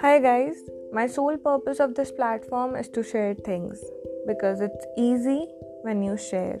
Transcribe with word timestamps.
Hi 0.00 0.18
guys, 0.18 0.56
my 0.92 1.06
sole 1.06 1.38
purpose 1.38 1.80
of 1.80 1.94
this 1.94 2.12
platform 2.12 2.76
is 2.76 2.88
to 2.88 3.02
share 3.02 3.32
things 3.32 3.82
because 4.26 4.60
it's 4.60 4.84
easy 4.98 5.46
when 5.82 6.02
you 6.02 6.18
share. 6.18 6.60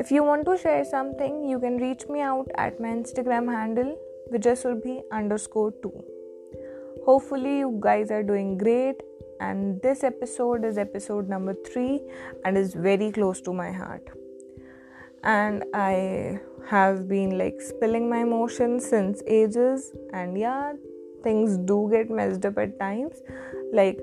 If 0.00 0.10
you 0.10 0.24
want 0.24 0.46
to 0.46 0.58
share 0.58 0.84
something, 0.84 1.48
you 1.48 1.60
can 1.60 1.76
reach 1.76 2.08
me 2.08 2.20
out 2.22 2.48
at 2.56 2.80
my 2.80 2.88
Instagram 2.88 3.48
handle 3.48 3.96
vijasurbi 4.32 5.02
underscore 5.12 5.72
2. 5.82 6.04
Hopefully, 7.04 7.58
you 7.58 7.78
guys 7.80 8.10
are 8.10 8.24
doing 8.24 8.58
great, 8.58 9.00
and 9.38 9.80
this 9.80 10.02
episode 10.02 10.64
is 10.64 10.76
episode 10.76 11.28
number 11.28 11.54
3 11.72 12.00
and 12.44 12.58
is 12.58 12.74
very 12.74 13.12
close 13.12 13.40
to 13.42 13.52
my 13.52 13.70
heart. 13.70 14.21
And 15.22 15.64
I 15.72 16.40
have 16.68 17.08
been 17.08 17.38
like 17.38 17.60
spilling 17.60 18.08
my 18.08 18.22
emotions 18.22 18.88
since 18.88 19.22
ages, 19.26 19.92
and 20.12 20.36
yeah, 20.36 20.72
things 21.22 21.56
do 21.56 21.88
get 21.90 22.10
messed 22.10 22.44
up 22.44 22.58
at 22.58 22.78
times 22.78 23.22
like 23.72 24.00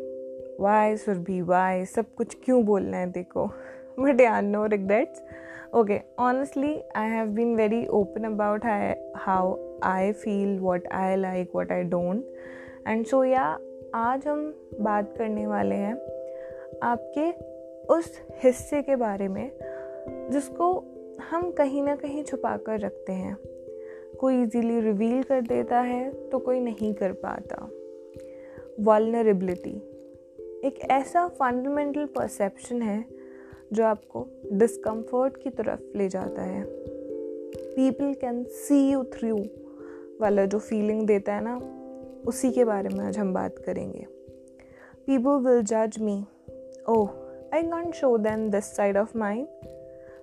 why 0.57 0.95
Surabhi 0.95 1.41
why 1.49 1.85
सब 1.85 2.05
कुछ 2.17 2.35
क्यों 2.43 2.63
बोलना 2.65 2.97
है 2.97 3.11
देखो 3.11 3.49
but 3.99 4.21
yeah 4.23 4.39
no 4.41 4.61
regrets 4.73 5.21
okay 5.79 5.97
honestly 6.17 6.71
i 6.95 7.05
have 7.13 7.33
been 7.35 7.55
very 7.55 7.87
open 7.99 8.25
about 8.25 8.63
how 9.25 9.41
i 9.83 10.13
feel 10.23 10.55
what 10.67 10.87
i 10.99 11.15
like 11.15 11.53
what 11.53 11.71
i 11.71 11.83
don't 11.83 12.23
and 12.91 13.07
so 13.07 13.21
yeah 13.23 13.57
आज 13.95 14.27
हम 14.27 14.41
बात 14.81 15.13
करने 15.17 15.45
वाले 15.47 15.75
हैं 15.75 15.93
आपके 16.83 17.29
उस 17.93 18.11
हिस्से 18.43 18.81
के 18.81 18.95
बारे 18.95 19.27
में 19.27 19.51
जिसको 20.31 20.71
हम 21.19 21.51
कहीं 21.51 21.81
ना 21.83 21.95
कहीं 21.95 22.23
छुपा 22.23 22.57
कर 22.57 22.79
रखते 22.79 23.13
हैं। 23.13 23.37
कोई 24.19 24.41
इजीली 24.43 24.79
रिवील 24.79 25.23
कर 25.23 25.41
देता 25.41 25.79
है 25.79 26.11
तो 26.29 26.39
कोई 26.39 26.59
नहीं 26.59 26.93
कर 26.93 27.11
पाता। 27.11 27.69
वॉलनरेबिलिटी 28.79 29.75
एक 30.67 30.79
ऐसा 30.91 31.27
फंडामेंटल 31.27 32.05
परसेप्शन 32.05 32.81
है, 32.81 33.05
जो 33.73 33.83
आपको 33.83 34.25
डिस्कम्फर्ट 34.53 35.37
की 35.37 35.49
तरफ़ 35.49 35.97
ले 35.97 36.09
जाता 36.09 36.41
है। 36.41 36.63
People 36.65 38.13
can 38.13 38.43
see 38.43 38.91
you 38.91 39.03
through 39.03 39.37
वाला 40.21 40.45
जो 40.45 40.59
फीलिंग 40.59 41.07
देता 41.07 41.33
है 41.33 41.41
ना, 41.43 41.57
उसी 42.27 42.51
के 42.51 42.63
बारे 42.63 42.89
में 42.89 43.05
आज 43.05 43.17
हम 43.17 43.33
बात 43.33 43.59
करेंगे। 43.59 44.05
पीपल 45.07 45.47
विल 45.47 45.61
जज 45.63 45.97
me 45.99 46.23
oh 46.89 47.09
I 47.53 47.63
can't 47.63 47.95
show 47.95 48.17
then 48.17 48.49
this 48.49 48.75
side 48.75 48.97
of 48.97 49.17
mind 49.17 49.47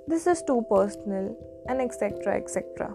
this 0.08 0.26
is 0.28 0.44
too 0.44 0.60
personal 0.70 1.34
and 1.70 1.80
etcetera 1.80 2.34
etcetera 2.34 2.86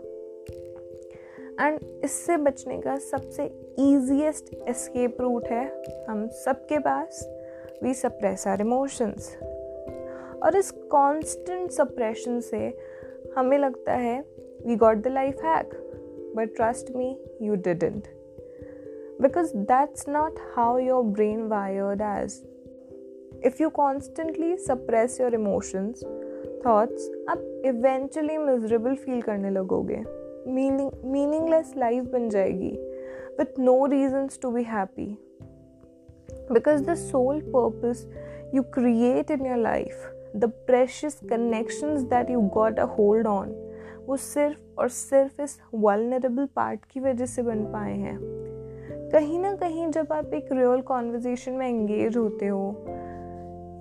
and 1.60 1.80
इससे 2.04 2.38
बचने 2.38 2.78
का 2.82 2.96
सबसे 3.00 3.46
ईजीएस्ट 3.80 4.54
एस्केप 4.70 5.18
रूट 5.22 5.48
है 5.48 5.66
हम 6.10 6.28
सबके 6.36 6.80
पास 6.80 7.26
वी 7.84 7.94
सप्रेस 7.94 8.48
आर 8.48 8.62
इमोशंस 8.62 9.36
और 10.44 10.56
इस 10.56 10.72
कांस्टेंट 10.92 11.72
सप्रेशन 11.72 12.40
से 12.42 12.66
हमें 13.38 13.58
लगता 13.58 13.94
है 13.98 14.20
we 14.66 14.76
got 14.76 14.98
the 14.98 15.08
life 15.08 15.44
hack 15.46 15.76
but 16.36 16.56
trust 16.56 16.96
me 16.96 17.16
you 17.42 17.56
didn't 17.68 18.08
because 19.22 19.56
that's 19.58 20.08
not 20.10 20.40
how 20.56 20.78
your 20.78 21.04
brain 21.04 21.48
wired 21.48 22.02
as 22.02 22.42
if 23.46 23.62
you 23.62 23.70
constantly 23.76 24.56
suppress 24.58 25.20
your 25.22 25.36
emotions 25.36 26.04
thoughts 26.66 27.12
आप 27.30 27.64
eventually 27.66 28.38
miserable 28.38 28.96
feel 28.96 29.22
करने 29.22 29.50
लगोगे। 29.50 30.04
Meaning 30.48 30.92
meaningless 31.06 31.74
life 31.78 32.04
बन 32.04 32.30
जाएगी। 32.30 32.72
With 33.40 33.60
no 33.60 33.86
reasons 33.86 34.40
to 34.42 34.52
be 34.52 34.64
happy 34.64 35.06
because 36.52 36.84
the 36.84 36.94
sole 36.94 37.42
purpose 37.56 38.08
you 38.56 38.64
create 38.64 39.32
in 39.32 39.46
your 39.46 39.58
life 39.58 40.06
the 40.36 40.46
precious 40.46 41.20
connections 41.30 42.02
that 42.02 42.30
you 42.30 42.42
got 42.42 42.80
a 42.80 42.84
hold 42.84 43.28
on 43.28 43.50
वो 44.06 44.18
सिर्फ़ 44.18 44.60
और 44.80 44.90
सिर्फ़ 44.90 45.42
इस 45.42 45.60
वलनरेबल 45.76 46.46
पार्ट 46.46 46.86
की 46.86 47.00
वजह 47.00 47.26
से 47.26 47.42
बन 47.42 47.64
पाए 47.64 47.94
हैं। 47.94 48.18
कहीं 49.14 49.40
ना 49.40 49.56
कहीं 49.56 49.90
जब 49.90 50.08
आप 50.12 50.34
एक 50.34 50.52
रियल 50.52 50.82
कॉन्वर्जेशन 50.82 51.52
में 51.52 51.68
एंगेज 51.68 52.18
होते 52.18 52.48
हो 52.48 52.86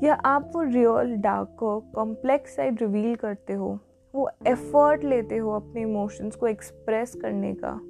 या 0.03 0.15
आप 0.15 0.53
वो 0.55 0.63
रियल 0.63 1.17
डार्क 1.17 1.57
को 1.59 1.81
कॉम्प्लेक्स 1.81 2.57
साइड 2.57 2.83
रिवील 2.83 3.15
करते 3.15 3.53
हो, 3.53 3.79
वो 4.15 4.31
एफर्ट 4.47 5.05
लेते 5.05 5.37
हो 5.37 5.51
अपने 5.51 5.81
इमोशंस 5.81 6.37
को 6.37 6.47
एक्सप्रेस 6.47 7.15
करने 7.15 7.55
का 7.55 7.81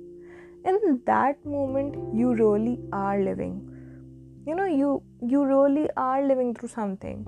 in 0.69 0.95
that 0.95 1.47
moment 1.47 1.97
you 2.15 2.33
really 2.33 2.91
are 2.95 3.19
living 3.19 3.61
you 4.49 4.55
know 4.55 4.67
you 4.67 5.03
you 5.25 5.45
really 5.45 5.89
are 5.99 6.23
living 6.23 6.55
through 6.57 6.69
something 6.69 7.21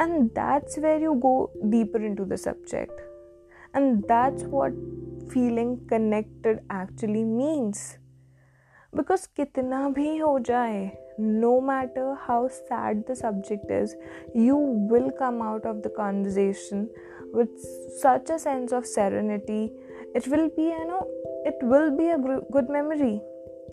and 0.00 0.30
that's 0.30 0.78
where 0.78 1.02
you 1.02 1.12
go 1.12 1.52
deeper 1.64 2.02
into 2.14 2.24
the 2.24 2.36
subject 2.36 3.00
and 3.76 3.96
that's 3.96 4.44
what 4.44 4.72
feeling 5.32 5.78
connected 5.88 6.58
actually 6.72 7.24
means 7.24 7.98
because 8.96 9.28
कितना 9.36 9.88
भी 9.88 10.16
हो 10.16 10.38
जाए 10.38 11.05
no 11.17 11.61
matter 11.61 12.15
how 12.15 12.47
sad 12.47 13.05
the 13.07 13.15
subject 13.15 13.69
is, 13.69 13.95
you 14.33 14.55
will 14.55 15.11
come 15.11 15.41
out 15.41 15.65
of 15.65 15.83
the 15.83 15.89
conversation 15.89 16.89
with 17.33 17.49
such 17.99 18.29
a 18.29 18.39
sense 18.39 18.71
of 18.71 18.85
serenity 18.85 19.71
it 20.13 20.27
will 20.27 20.49
be 20.55 20.63
you 20.63 20.85
know 20.87 21.07
it 21.45 21.55
will 21.61 21.95
be 21.95 22.07
a 22.09 22.17
good 22.51 22.69
memory 22.69 23.21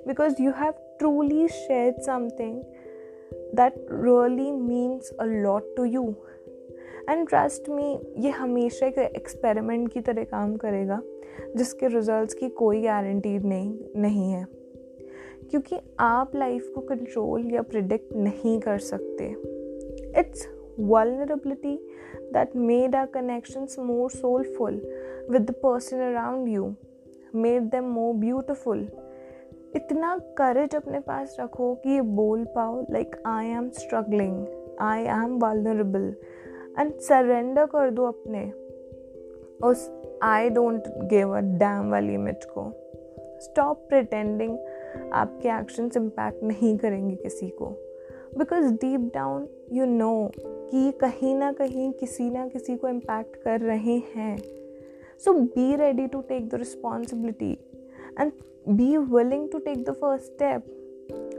because 0.06 0.38
you 0.38 0.52
have 0.52 0.74
truly 1.00 1.48
shared 1.48 1.94
something 2.02 2.62
that 3.52 3.74
really 3.88 4.52
means 4.52 5.10
a 5.18 5.26
lot 5.26 5.62
to 5.76 5.84
you 5.84 6.16
and 7.10 7.28
trust 7.28 7.68
me 7.70 7.84
ये 8.22 8.30
हमेशा 8.30 8.86
एक 8.86 8.98
experiment 8.98 9.92
की 9.92 10.00
तरह 10.08 10.24
काम 10.32 10.56
करेगा 10.64 11.00
जिसके 11.56 11.88
results 11.94 12.34
की 12.34 12.48
कोई 12.58 12.82
गारंटी 12.82 13.38
नहीं 13.38 14.00
नहीं 14.02 14.30
है 14.32 14.44
क्योंकि 15.51 15.79
आप 15.99 16.35
लाइफ 16.35 16.71
को 16.75 16.81
कंट्रोल 16.81 17.51
या 17.51 17.61
प्रिडिक्ट 17.61 18.13
नहीं 18.15 18.59
कर 18.59 18.77
सकते। 18.77 19.29
It's 20.19 20.47
vulnerability 20.79 21.79
that 22.31 22.55
made 22.55 22.95
our 22.95 23.07
connections 23.07 23.77
more 23.77 24.09
soulful 24.09 24.79
with 25.29 25.45
the 25.45 25.53
person 25.53 25.99
around 25.99 26.47
you, 26.47 26.75
made 27.33 27.69
them 27.71 27.91
more 27.97 28.13
beautiful. 28.23 28.81
इतना 29.75 30.17
करेज 30.37 30.75
अपने 30.75 30.99
पास 30.99 31.37
रखो 31.39 31.73
कि 31.75 31.89
ये 31.89 32.01
बोल 32.01 32.45
पाओ 32.45 32.81
like 32.91 33.15
I 33.25 33.47
am 33.47 33.69
struggling 33.69 34.45
I 34.81 35.03
am 35.03 35.37
vulnerable 35.39 36.13
and 36.79 36.93
surrender 36.99 37.65
कर 37.65 37.89
दो 37.89 38.05
अपने 38.05 38.51
उस 39.67 39.89
I 40.23 40.49
don't 40.49 40.83
give 40.87 41.37
a 41.37 41.39
damn 41.39 41.91
वाली 41.91 42.13
इमेज 42.13 42.45
को। 42.45 42.71
स्टॉप 43.39 43.85
प्रिटेंडिंग 43.89 44.57
आपके 45.13 45.49
एक्शंस 45.49 45.97
इम्पैक्ट 45.97 46.43
नहीं 46.43 46.77
करेंगे 46.77 47.15
किसी 47.15 47.49
को। 47.49 47.65
Because 48.37 48.73
deep 48.73 49.11
down 49.13 49.47
you 49.71 49.85
know 49.85 50.31
कि 50.39 50.91
कहीं 50.91 51.35
ना 51.35 51.51
कहीं 51.51 51.91
किसी 51.93 52.29
ना 52.29 52.47
किसी 52.47 52.77
को 52.77 52.87
इम्पैक्ट 52.87 53.35
कर 53.35 53.59
रहे 53.59 53.97
हैं। 54.15 54.37
So 55.25 55.33
be 55.33 55.75
ready 55.75 56.07
to 56.07 56.21
take 56.21 56.49
the 56.49 56.55
responsibility 56.55 57.51
and 58.19 58.31
be 58.69 58.97
willing 58.97 59.49
to 59.51 59.59
take 59.59 59.83
the 59.83 59.91
first 59.91 60.25
step 60.25 60.65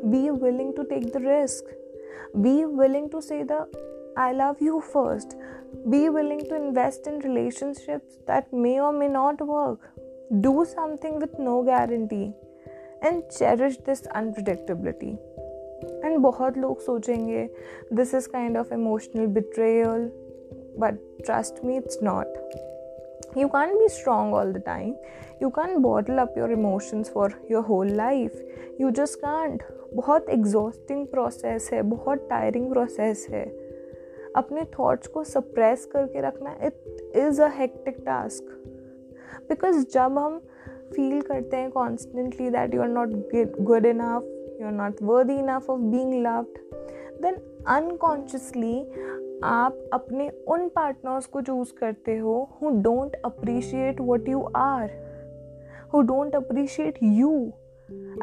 be 0.04 0.30
willing 0.30 0.74
to 0.74 0.82
take 0.82 1.06
the 1.06 1.12
risk 1.16 1.74
be 2.36 2.64
willing 2.64 3.10
to 3.10 3.20
say 3.20 3.42
the 3.42 3.66
I 4.16 4.32
love 4.32 4.60
you 4.64 4.80
first. 4.80 5.32
Be 5.92 6.08
willing 6.08 6.40
to 6.48 6.54
invest 6.56 7.06
in 7.06 7.18
relationships 7.18 8.18
that 8.26 8.52
may 8.52 8.80
or 8.80 8.92
may 8.92 9.08
not 9.08 9.40
work. 9.40 9.88
Do 10.44 10.52
something 10.64 11.16
with 11.22 11.32
no 11.38 11.54
guarantee. 11.68 12.32
And 13.02 13.22
cherish 13.30 13.78
this 13.86 14.02
unpredictability. 14.16 15.16
And 16.04 16.18
बहुत 16.18 16.58
लोग 16.58 16.80
सोचेंगे 16.80 17.48
this 17.92 18.14
is 18.14 18.28
kind 18.28 18.56
of 18.58 18.72
emotional 18.74 19.26
betrayal 19.26 20.10
but 20.78 20.98
trust 21.24 21.64
me 21.64 21.76
it's 21.76 21.98
not 22.02 23.36
you 23.38 23.48
can 23.48 23.78
be 23.78 23.88
strong 23.88 24.34
all 24.34 24.52
the 24.52 24.62
time 24.66 24.94
you 25.42 25.48
can 25.48 25.76
bottle 25.78 26.18
up 26.18 26.34
your 26.38 26.52
emotions 26.52 27.10
for 27.10 27.34
your 27.50 27.64
whole 27.64 27.90
life 27.92 28.40
you 28.80 28.90
just 28.90 29.18
can't 29.18 29.62
बहुत 29.94 30.28
exhausting 30.28 31.06
process 31.06 31.68
है 31.72 31.82
बहुत 31.82 32.26
tiring 32.30 32.70
process 32.70 33.26
है 33.30 33.44
अपने 34.36 34.64
thoughts 34.78 35.06
को 35.06 35.24
suppress 35.24 35.84
करके 35.84 36.20
रखना 36.20 36.56
it 36.62 37.12
is 37.16 37.42
a 37.42 37.48
hectic 37.48 37.96
task 38.06 38.44
because 39.48 39.84
जब 39.90 40.18
हम 40.18 40.40
फील 40.96 41.20
करते 41.20 41.56
हैं 41.56 41.70
constantly 41.70 42.50
that 42.50 42.74
you 42.74 42.82
are 42.82 42.88
not 42.88 43.10
good 43.60 43.86
enough 43.86 44.30
you're 44.60 44.70
not 44.70 45.00
worthy 45.02 45.38
enough 45.38 45.68
of 45.68 45.80
being 45.92 46.12
loved, 46.22 46.58
then 47.22 47.38
unconsciously 47.66 48.80
आप 49.44 49.78
अपने 49.92 50.28
उन 50.48 50.68
पार्टनर्स 50.68 51.26
को 51.26 51.40
चूज़ 51.40 51.72
करते 51.80 52.16
हो 52.18 52.50
who 52.62 52.70
don't 52.70 53.14
appreciate 53.24 54.00
what 54.00 54.28
you 54.28 54.40
are 54.56 54.90
who 55.94 56.00
don't 56.02 56.34
appreciate 56.34 56.98
you 57.02 57.52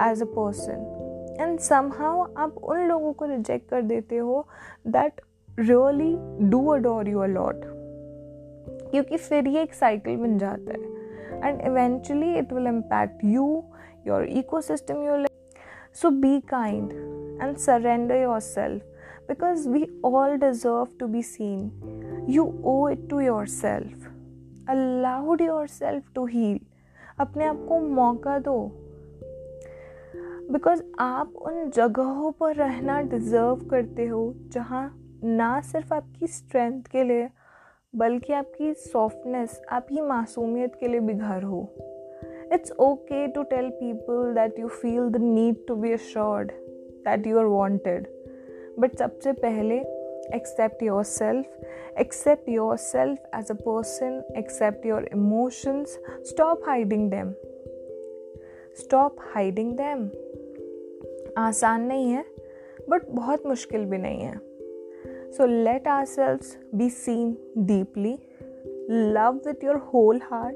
as 0.02 0.22
a 0.22 0.26
person 0.26 1.38
and 1.40 1.60
somehow 1.60 2.26
आप 2.38 2.58
उन 2.58 2.80
लोगों 2.80 3.14
को 3.14 3.26
रिजेक्ट 3.26 3.70
कर 3.70 3.82
देते 3.82 4.18
हो 4.18 4.46
that 4.88 5.22
really 5.60 6.16
do 6.50 6.68
adore 6.68 7.10
you 7.10 7.20
a lot 7.20 7.62
क्योंकि 8.92 9.18
फिर 9.18 9.48
ये 9.48 9.62
एक 9.62 9.74
साइकिल 9.74 10.18
बन 10.18 10.38
जाता 10.38 10.72
है। 10.72 11.01
Eventually 11.46 12.34
it 12.38 12.54
will 12.54 12.68
impact 12.68 13.24
you 13.26 13.48
your 14.08 14.24
ecosystem 14.62 15.04
your 15.04 15.28
so 16.02 16.10
be 16.22 16.40
kind 16.50 16.92
and 17.42 17.58
surrender 17.58 18.16
yourself 18.40 18.92
because 19.30 19.66
we 19.66 19.88
all 20.04 20.38
deserve 20.38 20.98
to 21.00 21.08
be 21.08 21.22
seen. 21.22 21.60
You 22.28 22.44
owe 22.64 22.88
it 22.88 23.08
to 23.10 23.20
yourself. 23.22 24.10
Allow 24.68 25.36
yourself 25.40 26.04
to 26.16 26.26
heal. 26.26 26.60
अपने 27.20 27.46
आप 27.46 27.66
को 27.70 27.80
मौका 27.80 28.38
दो 28.40 28.56
because 30.52 30.82
आप 31.00 31.34
उन 31.48 31.70
जगहों 31.70 32.32
पर 32.40 32.56
रहना 32.56 33.00
डिज़र्व 33.02 33.68
करते 33.70 34.06
हो 34.08 34.22
जहाँ 34.54 34.84
ना 35.24 35.50
सिर्फ़ 35.62 35.94
आपकी 35.94 36.28
स्ट्रेंथ 36.28 36.84
के 36.92 37.04
लिए 37.04 37.28
बल्कि 37.96 38.34
आपकी 38.34 38.74
सॉफ्टनेस 38.74 39.62
आपकी 39.70 40.02
मासूमियत 40.02 40.76
के 40.76 40.88
लिए 40.88 41.00
भी 41.00 41.14
घर 41.14 41.44
हो। 41.44 41.68
It's 42.54 42.72
okay 42.72 43.28
to 43.28 43.44
tell 43.44 43.70
people 43.70 44.34
that 44.34 44.60
you 44.60 44.68
feel 44.68 45.10
the 45.10 45.18
need 45.18 45.56
to 45.68 45.76
be 45.76 45.92
assured 45.92 46.52
that 47.08 47.28
you 47.28 47.40
are 47.40 47.46
wanted 47.46 48.08
but 48.80 48.96
सबसे 48.96 49.32
पहले, 49.32 50.02
accept 50.36 50.82
yourself 50.82 51.46
accept 52.00 52.46
yourself 52.48 53.18
as 53.40 53.50
a 53.52 53.56
person 53.56 54.38
accept 54.38 54.86
your 54.86 55.10
emotions 55.14 56.00
stop 56.30 56.62
hiding 56.66 57.12
them. 57.12 57.32
Stop 58.80 59.16
hiding 59.20 59.72
them. 59.78 60.08
आसान 61.38 61.82
नहीं 61.82 62.12
है 62.12 62.26
but 62.90 63.10
बहुत 63.10 63.46
मुश्किल 63.46 63.86
भी 63.86 63.98
नहीं 63.98 64.22
है। 64.22 64.51
So 65.36 65.46
let 65.46 65.88
ourselves 65.88 66.58
be 66.76 66.90
seen 66.90 67.38
deeply, 67.66 68.20
love 68.90 69.40
with 69.46 69.64
your 69.64 69.80
whole 69.80 70.20
heart, 70.20 70.56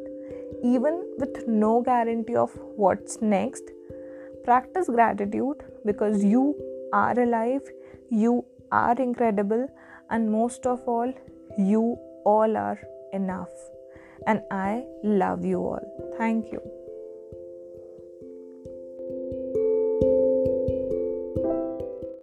even 0.63 1.01
with 1.17 1.47
no 1.47 1.81
guarantee 1.81 2.35
of 2.35 2.51
what's 2.75 3.21
next. 3.21 3.63
Practice 4.43 4.87
gratitude 4.87 5.63
because 5.85 6.23
you 6.23 6.55
are 6.93 7.17
alive, 7.19 7.61
you 8.09 8.45
are 8.71 8.95
incredible, 9.01 9.67
and 10.09 10.31
most 10.31 10.65
of 10.65 10.81
all, 10.87 11.11
you 11.57 11.97
all 12.25 12.57
are 12.57 12.79
enough. 13.13 13.53
And 14.27 14.41
I 14.51 14.85
love 15.03 15.45
you 15.45 15.59
all. 15.59 16.13
Thank 16.17 16.51
you. 16.51 16.61